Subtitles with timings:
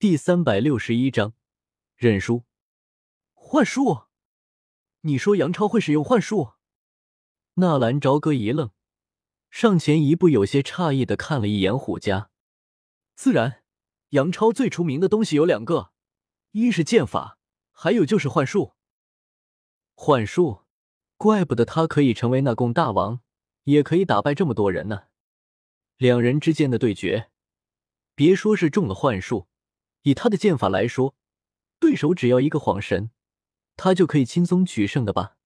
[0.00, 1.34] 第三百六十一章
[1.96, 2.44] 认输。
[3.34, 4.04] 幻术？
[5.00, 6.52] 你说杨超会使用幻术？
[7.54, 8.70] 纳兰朝歌一愣，
[9.50, 12.30] 上前一步，有些诧异的看了一眼虎家。
[13.16, 13.64] 自然，
[14.10, 15.90] 杨超最出名的东西有两个，
[16.52, 17.40] 一是剑法，
[17.72, 18.74] 还有就是幻术。
[19.96, 20.62] 幻术，
[21.16, 23.20] 怪不得他可以成为那贡大王，
[23.64, 25.06] 也可以打败这么多人呢。
[25.96, 27.32] 两人之间的对决，
[28.14, 29.48] 别说是中了幻术。
[30.08, 31.14] 以他的剑法来说，
[31.78, 33.10] 对手只要一个晃神，
[33.76, 35.36] 他就可以轻松取胜的吧？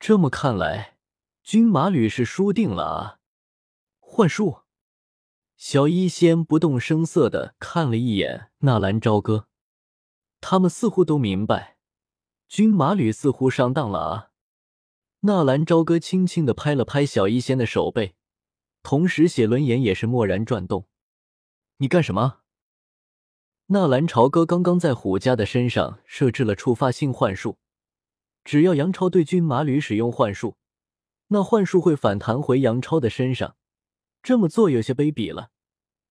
[0.00, 0.96] 这么看来，
[1.42, 3.20] 军马吕是输定了啊！
[4.00, 4.62] 幻术，
[5.58, 9.48] 小医仙不动声色的看了一眼纳兰朝歌，
[10.40, 11.76] 他们似乎都明白，
[12.48, 14.30] 军马吕似乎上当了啊！
[15.20, 18.14] 纳兰朝歌轻轻的拍了拍小医仙的手背，
[18.82, 20.88] 同时写轮眼也是蓦然转动。
[21.76, 22.40] 你干什么？
[23.68, 27.56] 纳兰朝歌刚刚在虎家的身上设置了触发性幻术，
[28.44, 30.58] 只要杨超对军马吕使用幻术，
[31.28, 33.56] 那幻术会反弹回杨超的身上。
[34.22, 35.50] 这么做有些卑鄙了，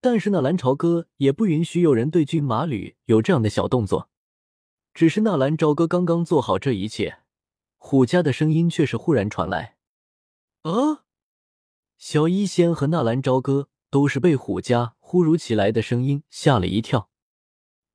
[0.00, 4.08] 但是纳兰朝歌也不允许有人对军马吕有这样的小动作。
[4.94, 7.18] 只是纳兰朝歌刚刚做好这一切，
[7.78, 9.76] 虎家的声音却是忽然传来
[10.62, 11.02] ：“啊！”
[11.98, 17.09] 小医仙和纳兰朝歌都是被虎家忽如其来的声音吓了一跳。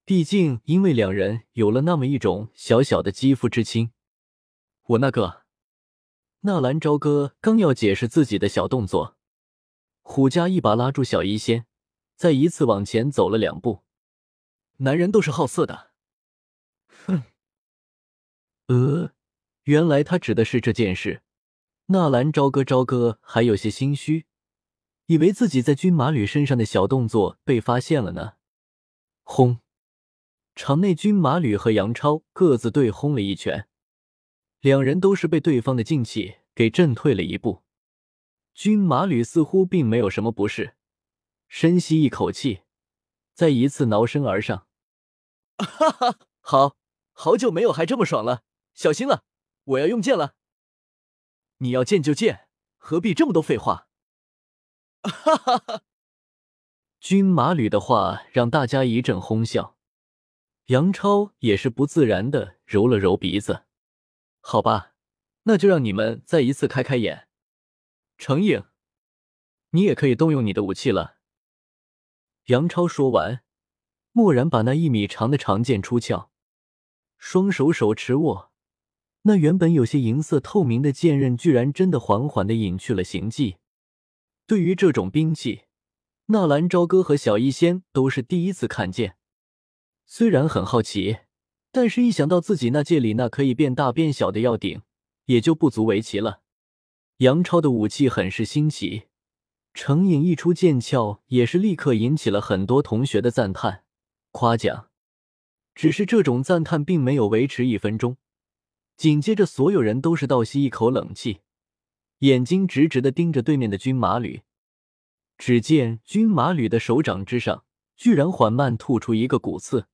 [0.06, 3.92] 毕竟，因为两人有了那么一种小小的肌肤之亲。
[4.84, 5.45] 我那个
[6.42, 9.17] 纳兰朝歌刚要解释自己的小动作，
[10.03, 11.66] 虎家一把拉住小医仙，
[12.16, 13.83] 再一次往前走了两步。
[14.78, 15.89] 男人都是好色的。
[17.08, 17.23] 哼。
[18.67, 19.11] 呃，
[19.64, 21.23] 原来他指的是这件事。
[21.88, 24.28] 纳兰朝歌，朝歌还有些心虚，
[25.08, 28.33] 以为自己在军马吕身上的小动作被发现了呢。
[29.23, 29.59] 轰！
[30.56, 33.67] 场内，军马吕和杨超各自对轰了一拳，
[34.61, 37.64] 两人都是被对方的劲气给震退了一步。
[38.54, 40.77] 军马吕似乎并没有什么不适，
[41.49, 42.61] 深吸一口气，
[43.33, 44.65] 再一次挠身而上。
[45.58, 46.77] 哈哈，好
[47.11, 49.26] 好久没有还这么爽了，小心了，
[49.65, 50.36] 我要用剑了。
[51.58, 53.89] 你要剑就剑，何必这么多废话？
[55.04, 55.82] 哈哈哈！
[57.02, 59.74] 军马吕的话让大家一阵哄笑。
[60.67, 63.65] 杨超也是不自然的揉了揉鼻子，
[64.42, 64.93] 好吧，
[65.43, 67.27] 那就让你们再一次开开眼。
[68.17, 68.64] 程颖，
[69.71, 71.17] 你也可以动用你的武器了。
[72.45, 73.43] 杨超说完，
[74.14, 76.31] 蓦然把那一米长的长剑出鞘，
[77.20, 78.52] 双手手持握，
[79.23, 83.58] 那原本有些银色透明的剑刃，居然真的缓缓的隐去了形迹。
[84.47, 85.65] 对于这种兵器，
[86.27, 89.17] 纳兰朝歌和小医仙都是第一次看见。
[90.05, 91.17] 虽然很好奇，
[91.71, 94.82] 但是一想到自己那戒里那可以变大变小的药鼎，
[95.26, 96.42] 也就不足为奇了。
[97.17, 99.04] 杨超的武器很是新奇，
[99.73, 103.83] 成影一出剑鞘，也是立刻引起了很多同学的赞叹、
[104.32, 104.89] 夸奖。
[105.73, 108.17] 只是这种赞叹并没有维持一分钟，
[108.95, 111.39] 紧接着所有人都是倒吸一口冷气，
[112.20, 114.44] 眼睛直直的盯着对面的军马吕。
[115.38, 117.65] 只见军马吕的手掌之上，
[117.98, 119.88] 居然缓慢吐出一个骨刺。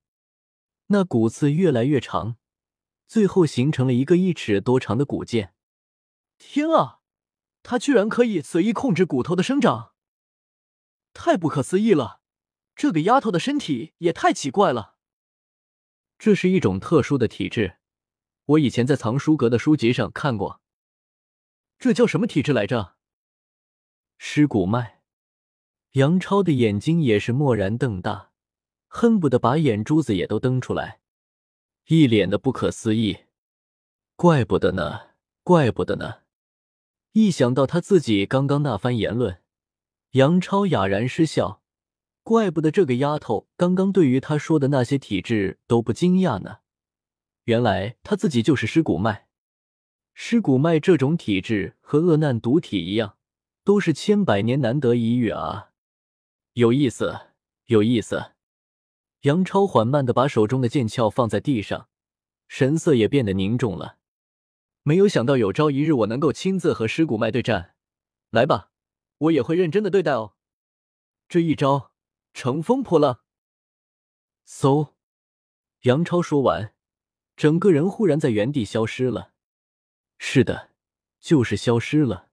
[0.92, 2.38] 那骨刺越来越长，
[3.08, 5.54] 最后形成了一个一尺多长的骨剑。
[6.38, 7.00] 天啊，
[7.64, 9.94] 他居然可以随意控制骨头的生长，
[11.14, 12.22] 太不可思议了！
[12.76, 14.96] 这个丫头的身体也太奇怪了。
[16.18, 17.78] 这是一种特殊的体质，
[18.46, 20.62] 我以前在藏书阁的书籍上看过。
[21.80, 22.96] 这叫什么体质来着？
[24.18, 25.02] 尸骨脉。
[25.94, 28.31] 杨超的眼睛也是蓦然瞪大。
[28.94, 31.00] 恨不得把眼珠子也都瞪出来，
[31.88, 33.20] 一脸的不可思议。
[34.18, 35.12] 怪不得呢，
[35.44, 36.24] 怪不得呢！
[37.14, 39.42] 一想到他自己刚刚那番言论，
[40.12, 41.62] 杨超哑然失笑。
[42.22, 46.58] 怪不得这个丫头刚刚对于他说的那些体质都不惊讶呢。
[47.46, 49.30] 原来他自己就是尸骨脉。
[50.14, 53.16] 尸骨脉这种体质和恶难毒体一样，
[53.64, 55.72] 都是千百年难得一遇啊！
[56.54, 57.18] 有意思，
[57.68, 58.34] 有意思。
[59.22, 61.90] 杨超缓慢的把手中的剑鞘放在地上，
[62.48, 64.00] 神色也变得凝重了。
[64.82, 67.76] 没有想到有朝一日我能够亲自和尸骨脉对战，
[68.32, 68.72] 来吧，
[69.20, 70.34] 我也会认真的对待哦。
[71.30, 71.92] 这一招
[72.34, 73.22] 乘风破浪。
[74.48, 74.94] 嗖！
[75.82, 76.74] 杨超说完，
[77.36, 79.34] 整个人忽然在原地消失了。
[80.18, 80.72] 是的，
[81.20, 82.30] 就是消失了，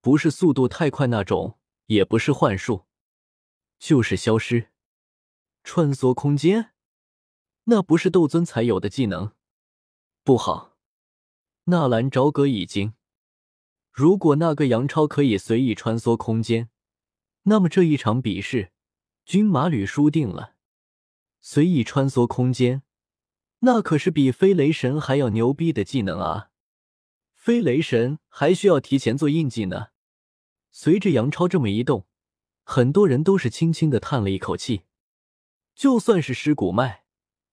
[0.00, 2.86] 不是速度太快那种，也不是幻术，
[3.78, 4.70] 就是消失。
[5.70, 6.70] 穿梭空间，
[7.64, 9.32] 那不是斗尊才有的技能。
[10.24, 10.78] 不好，
[11.64, 12.94] 纳兰朝歌已经。
[13.92, 16.70] 如果那个杨超可以随意穿梭空间，
[17.42, 18.72] 那么这一场比试，
[19.26, 20.54] 军马吕输定了。
[21.42, 22.82] 随意穿梭空间，
[23.58, 26.48] 那可是比飞雷神还要牛逼的技能啊！
[27.34, 29.88] 飞雷神还需要提前做印记呢。
[30.70, 32.06] 随着杨超这么一动，
[32.64, 34.84] 很多人都是轻轻的叹了一口气。
[35.78, 37.04] 就算是尸骨脉，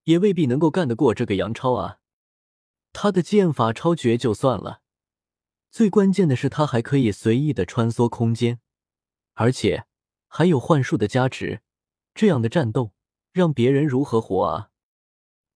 [0.02, 2.00] 也未必能够干得过这个杨超啊！
[2.92, 4.82] 他的剑法超绝就算了，
[5.70, 8.58] 最关键的是他还可以随意的穿梭空间，
[9.34, 9.86] 而且
[10.26, 11.62] 还有幻术的加持。
[12.16, 12.90] 这样的战斗，
[13.32, 14.70] 让别人如何活啊？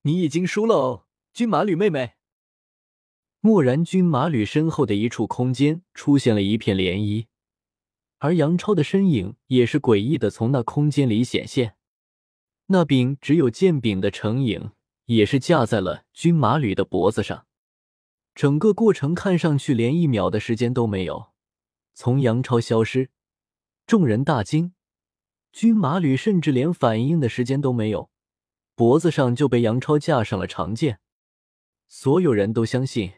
[0.02, 2.12] 你已经输了哦，军马吕妹妹。
[3.40, 7.26] 蓦然，军马吕身后的一处空间出现了一片涟漪，
[8.19, 11.75] 而杨超的身影也是诡异的从那空间里显现。
[12.72, 14.70] 那柄只有剑柄的成影，
[15.06, 17.44] 也是架在了军马吕的脖子上。
[18.32, 21.31] 整个过程看上去连一秒的时间都没有。
[21.94, 23.11] 从杨超消失，
[23.88, 24.72] 众人大惊，
[25.50, 28.08] 军马吕甚至连反应的时间都没有，
[28.76, 31.00] 脖子上就被杨超架上了长剑。
[31.88, 33.14] 所有人都相信，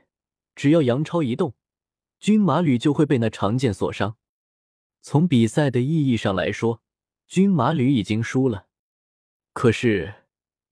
[0.56, 1.55] 只要杨超一动，
[2.19, 4.16] 军马吕就会被那长剑所伤。
[5.02, 6.81] 从比赛的意义上来说，
[7.26, 8.69] 军马吕已经输了。
[9.52, 10.14] 可是，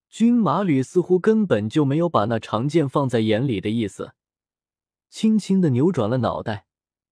[0.08, 4.14] 军马吕似乎根本就没有把那长剑放在眼里的意思，
[5.08, 6.66] 轻轻的扭转了脑袋，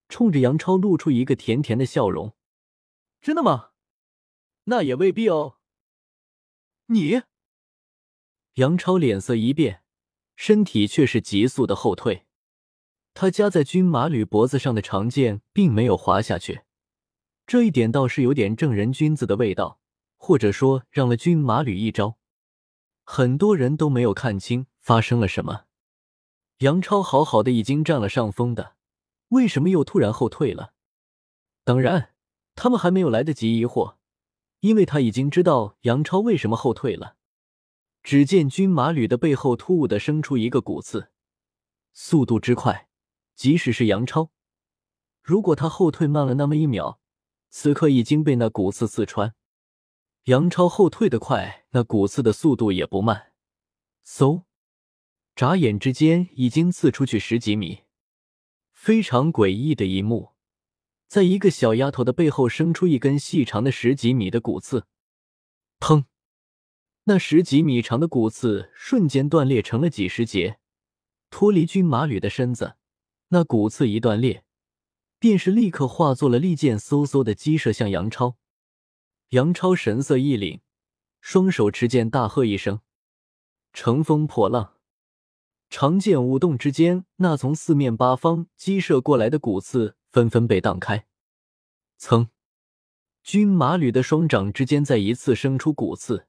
[0.08, 2.34] 冲着杨超露出一个甜甜的笑容。
[3.20, 3.70] 真的吗？
[4.64, 5.58] 那也未必哦。
[6.86, 7.22] 你，
[8.54, 9.82] 杨超脸色一变，
[10.36, 12.26] 身体却是急速的后退。
[13.12, 16.62] 他夹在军马吕脖子上的长剑并没有滑下去，
[17.46, 19.77] 这一点倒是有点正人君子的味道。
[20.18, 22.18] 或者说让了军马吕一招，
[23.04, 25.64] 很多人都没有看清发生了什么。
[26.58, 28.74] 杨超好好的已经占了上风的，
[29.28, 30.74] 为什么又突然后退了？
[31.64, 32.14] 当然，
[32.54, 33.94] 他们还没有来得及疑惑，
[34.60, 37.16] 因为他已经知道杨超为什么后退了。
[38.02, 41.10] 只见军马吕的背后突兀的生出一个骨刺，
[41.92, 42.88] 速度之快，
[43.34, 44.30] 即使是杨超，
[45.22, 47.00] 如果他后退慢了那么一秒，
[47.50, 49.34] 此刻已经被那骨刺刺穿。
[50.28, 53.32] 杨超后退的快，那骨刺的速度也不慢。
[54.06, 54.42] 嗖，
[55.34, 57.84] 眨眼之间已经刺出去十几米。
[58.70, 60.34] 非常诡异的一幕，
[61.06, 64.84] 在一个小丫头的背后生出一根细长的十几米的骨刺。
[65.80, 66.04] 砰！
[67.04, 70.58] 那十几米长的骨刺瞬间断裂成了几十节，
[71.30, 72.76] 脱离军马吕的身子。
[73.28, 74.44] 那骨刺一断裂，
[75.18, 78.36] 便是立刻化作了利剑，嗖嗖的击射向杨超。
[79.30, 80.60] 杨超神色一凛，
[81.20, 82.80] 双手持剑，大喝一声
[83.74, 84.76] ：“乘风破浪！”
[85.68, 91.06] 长剑舞动之间，那从四面八方击射过来的骨刺纷纷被荡开。
[91.98, 92.28] 噌！
[93.22, 96.26] 军马吕的双掌之间再一次生出骨刺，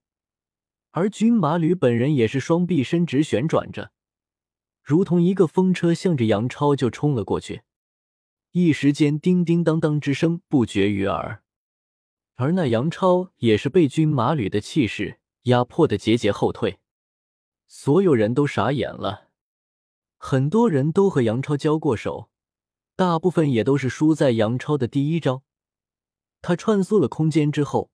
[0.91, 3.93] 而军马吕本人也是双臂伸直旋转着，
[4.83, 7.61] 如同一个风车，向着杨超就冲了过去。
[8.51, 11.43] 一时间，叮叮当当之声不绝于耳。
[12.41, 16.79] 而那杨超也是被军马吕的气势压迫的节节后退，
[17.67, 19.27] 所有人都傻眼了。
[20.17, 22.29] 很多人都和杨超交过手，
[22.95, 25.43] 大部分也都是输在杨超的第一招。
[26.41, 27.91] 他穿梭了空间之后，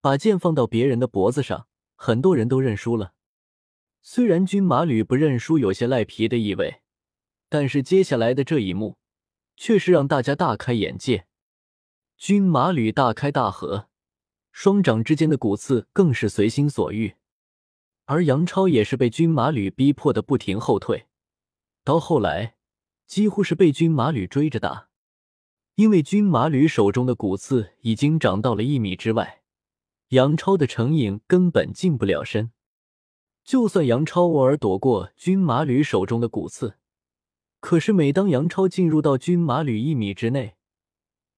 [0.00, 3.12] 把剑放到别人的脖子上，很多人都认输了。
[4.02, 6.80] 虽然军马吕不认输有些赖皮的意味，
[7.48, 8.96] 但是接下来的这一幕，
[9.56, 11.28] 却是让大家大开眼界。
[12.16, 13.88] 军马吕大开大合，
[14.52, 17.16] 双掌之间的骨刺更是随心所欲，
[18.06, 21.06] 而杨超也是被军马吕逼迫的不停后退，
[21.82, 22.54] 到后来
[23.06, 24.88] 几乎是被军马吕追着打，
[25.74, 29.42] 因为军马吕手中的骨刺已经长到了一米之外，
[30.08, 32.52] 杨超的成影根本近不了身。
[33.44, 36.78] 就算杨超偶尔躲过军马吕手中的骨刺，
[37.60, 40.56] 可是每当杨超进入到军马吕一米之内，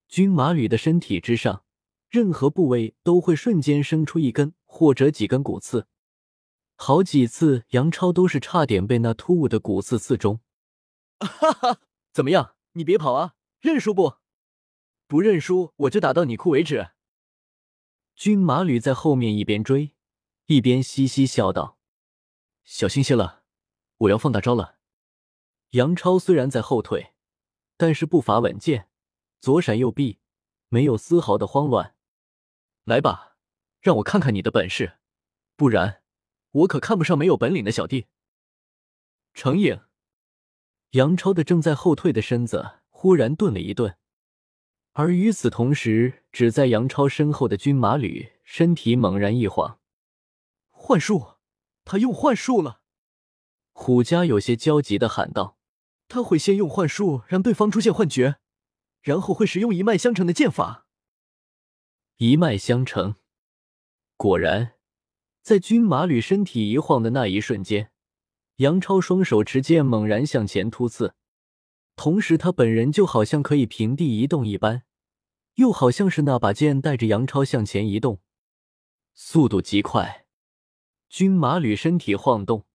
[0.09, 1.65] 军马吕的身体之上，
[2.09, 5.89] 任何部位都会瞬间生出一根或者几根骨刺。
[6.77, 10.41] 好几次，杨超都是差点被那突兀的骨刺刺中。
[11.19, 11.81] 哈哈，
[12.13, 12.55] 怎么样？
[12.73, 13.35] 你别跑啊！
[13.61, 14.17] 认输不？
[15.07, 16.91] 不认输，我就打到你哭为止。
[18.15, 19.95] 军马吕在后面一边追，
[20.47, 21.79] 一边嘻嘻笑道
[22.65, 23.43] ：“小心些了，
[23.99, 24.77] 我要放大招了。”
[25.71, 27.15] 杨超虽然在后退，
[27.77, 28.89] 但是步伐稳健。
[29.47, 30.19] 左闪右避，
[30.71, 31.95] 没有丝毫的慌乱。
[32.83, 33.37] 来吧，
[33.81, 34.95] 让我看看你的本事，
[35.55, 36.03] 不然
[36.51, 38.07] 我可看不上没有本领的小弟。
[39.35, 39.83] 程颖，
[40.91, 43.97] 杨超的正在后退的身子忽然顿了一顿，
[44.95, 49.79] 而与此同时，只在杨超身后的军马吕身体猛然一晃，
[50.73, 51.35] 幻术，
[51.85, 52.81] 他用幻术了！
[53.73, 55.57] 虎家有些焦急的喊道
[56.09, 58.41] ：“他会先用幻术让对方出现幻觉，
[59.07, 60.89] 然后会使用一脉相承的剑法。
[62.17, 63.15] 一脉相承，
[64.17, 64.73] 果然，
[65.43, 67.93] 在军马吕身体一晃的那一瞬间，
[68.57, 71.15] 杨超双手持剑猛然向前突刺，
[71.95, 74.83] 同时他本人就好像可以平地移动一般，
[75.55, 78.21] 又好像是那把剑带着杨超向前移动，
[79.15, 80.27] 速度极快。
[81.09, 82.67] 军马吕身体晃动。”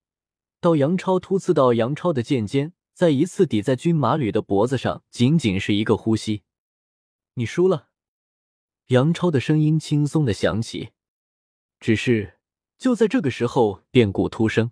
[0.62, 6.44] 到杨超突刺到杨超的剑尖，再一次抵在军马吕的脖子上，仅仅是一个呼吸，
[7.34, 7.90] 你输了。
[8.88, 10.92] 杨超的声音轻松的响起。
[11.80, 12.40] 只是
[12.78, 14.72] 就在这个时候，变故突生。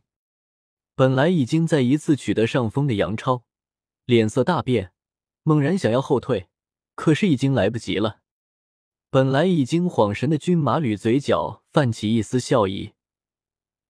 [0.94, 3.46] 本来已经在一次取得上风的杨超，
[4.06, 4.92] 脸色大变，
[5.44, 6.50] 猛然想要后退，
[6.96, 8.20] 可是已经来不及了。
[9.10, 12.94] 本来已经恍神的军马吕嘴角泛起一丝笑意。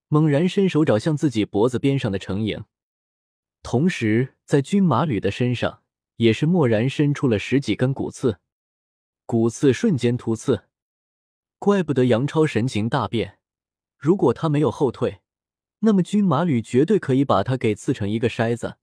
[0.08, 2.64] 猛然伸手找向自己脖子边上的程影，
[3.62, 5.82] 同时在军马吕的身上
[6.16, 8.40] 也是蓦然伸出了十几根骨刺，
[9.26, 10.64] 骨刺瞬间突刺。
[11.58, 13.38] 怪不得杨超神情大变，
[13.96, 15.20] 如果他没有后退，
[15.80, 18.76] 那么军马吕绝对可以把他给刺成一个筛子。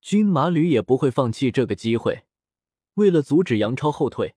[0.00, 2.24] 军马吕也不会放弃这个机会，
[2.94, 4.36] 为了阻止杨超后退，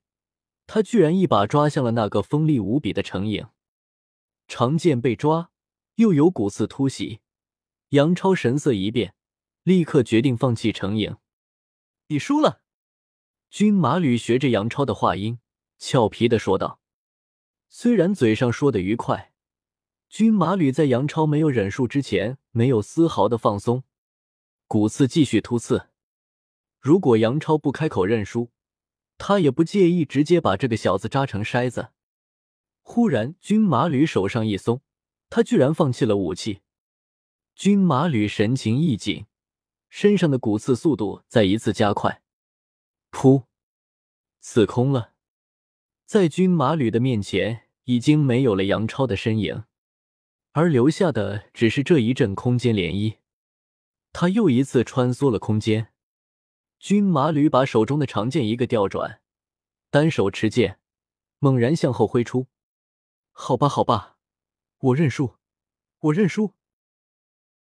[0.65, 3.47] 他居然一把抓向了那个锋利无比的成影，
[4.47, 5.49] 长剑被抓。
[5.95, 7.19] 又有骨刺突袭，
[7.89, 9.13] 杨超神色一变，
[9.63, 11.17] 立刻决定放弃程颖。
[12.07, 12.61] 你输了。
[13.49, 15.39] 军马吕学着杨超的话音，
[15.77, 16.79] 俏皮的说道。
[17.69, 19.33] 虽然嘴上说的愉快，
[20.09, 23.83] 军马吕在杨超没有忍术之前，没有丝毫的放松，
[24.67, 25.89] 骨刺继续突刺。
[26.79, 28.51] 如果杨超不开口认输，
[29.17, 31.89] 他也不介意直接把这个小子扎成筛子。
[32.81, 34.81] 忽然，军马吕手上一松。
[35.29, 36.59] 他居然放弃了武器，
[37.55, 39.27] 军马吕神情一紧，
[39.91, 42.23] 身上的骨刺速度再一次加快，
[43.11, 43.43] 噗，
[44.39, 45.11] 刺空了，
[46.05, 49.65] 在军马吕的面前已经没有了杨超的身影，
[50.53, 53.17] 而留下的只是这一阵空间涟漪。
[54.13, 55.91] 他又一次穿梭了空间，
[56.79, 59.21] 军马吕把手中的长剑一个调转，
[59.89, 60.79] 单手持剑，
[61.39, 62.47] 猛然向后挥出。
[63.33, 64.17] 好吧，好吧。
[64.79, 65.35] 我认输，
[65.99, 66.53] 我认输。